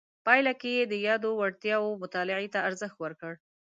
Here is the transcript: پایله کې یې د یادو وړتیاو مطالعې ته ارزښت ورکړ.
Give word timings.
پایله 0.25 0.53
کې 0.61 0.69
یې 0.77 0.83
د 0.91 0.93
یادو 1.07 1.29
وړتیاو 1.35 1.99
مطالعې 2.03 2.47
ته 2.53 2.59
ارزښت 2.67 2.97
ورکړ. 2.99 3.33